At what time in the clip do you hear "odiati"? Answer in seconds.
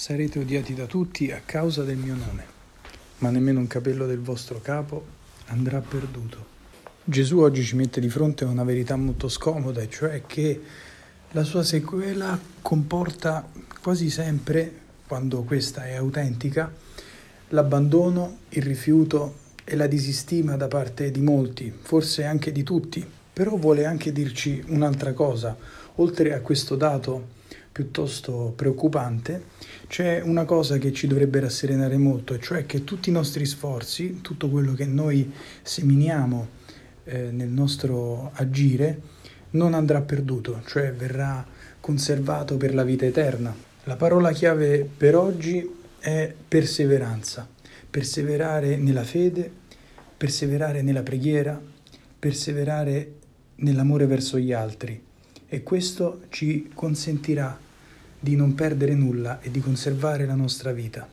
0.38-0.72